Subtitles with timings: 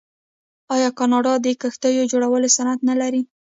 [0.75, 3.21] آیا کاناډا د کښتیو جوړولو صنعت نلري؟